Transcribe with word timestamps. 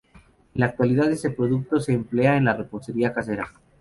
En 0.55 0.61
la 0.61 0.65
actualidad 0.65 1.11
este 1.11 1.29
producto 1.29 1.79
se 1.79 1.93
emplea 1.93 2.35
en 2.35 2.45
la 2.45 2.55
repostería 2.57 3.13
casera. 3.13 3.47